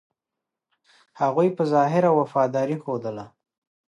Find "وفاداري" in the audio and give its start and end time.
2.19-2.77